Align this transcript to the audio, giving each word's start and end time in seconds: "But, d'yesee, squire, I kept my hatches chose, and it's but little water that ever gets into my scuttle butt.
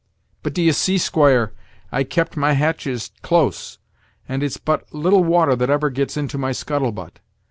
"But, 0.41 0.55
d'yesee, 0.55 0.97
squire, 0.97 1.53
I 1.91 2.03
kept 2.03 2.35
my 2.35 2.53
hatches 2.53 3.11
chose, 3.23 3.77
and 4.27 4.41
it's 4.41 4.57
but 4.57 4.91
little 4.91 5.23
water 5.23 5.55
that 5.55 5.69
ever 5.69 5.91
gets 5.91 6.17
into 6.17 6.39
my 6.39 6.53
scuttle 6.53 6.91
butt. 6.91 7.19